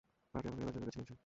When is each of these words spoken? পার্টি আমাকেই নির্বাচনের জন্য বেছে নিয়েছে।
পার্টি 0.31 0.47
আমাকেই 0.49 0.59
নির্বাচনের 0.59 0.77
জন্য 0.83 0.87
বেছে 0.87 0.99
নিয়েছে। 1.01 1.13